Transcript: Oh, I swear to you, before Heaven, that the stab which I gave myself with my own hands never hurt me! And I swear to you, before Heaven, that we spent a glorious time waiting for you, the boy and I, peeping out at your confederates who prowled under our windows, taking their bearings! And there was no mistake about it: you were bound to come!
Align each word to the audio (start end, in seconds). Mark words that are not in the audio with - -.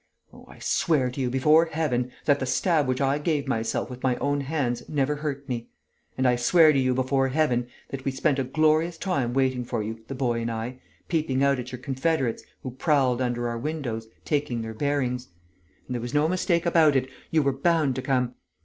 Oh, 0.33 0.45
I 0.47 0.57
swear 0.57 1.11
to 1.11 1.21
you, 1.21 1.29
before 1.29 1.65
Heaven, 1.65 2.11
that 2.25 2.39
the 2.39 2.47
stab 2.47 2.87
which 2.87 2.99
I 2.99 3.19
gave 3.19 3.47
myself 3.47 3.87
with 3.87 4.01
my 4.01 4.15
own 4.15 4.41
hands 4.41 4.89
never 4.89 5.17
hurt 5.17 5.47
me! 5.47 5.69
And 6.17 6.27
I 6.27 6.37
swear 6.37 6.73
to 6.73 6.79
you, 6.79 6.95
before 6.95 7.27
Heaven, 7.27 7.67
that 7.89 8.03
we 8.03 8.09
spent 8.09 8.39
a 8.39 8.43
glorious 8.43 8.97
time 8.97 9.31
waiting 9.35 9.63
for 9.63 9.83
you, 9.83 9.99
the 10.07 10.15
boy 10.15 10.41
and 10.41 10.49
I, 10.49 10.79
peeping 11.07 11.43
out 11.43 11.59
at 11.59 11.71
your 11.71 11.77
confederates 11.81 12.43
who 12.63 12.71
prowled 12.71 13.21
under 13.21 13.47
our 13.47 13.59
windows, 13.59 14.07
taking 14.25 14.63
their 14.63 14.73
bearings! 14.73 15.27
And 15.85 15.93
there 15.93 16.01
was 16.01 16.15
no 16.15 16.27
mistake 16.27 16.65
about 16.65 16.95
it: 16.95 17.07
you 17.29 17.43
were 17.43 17.53
bound 17.53 17.93
to 17.93 18.01
come! 18.01 18.33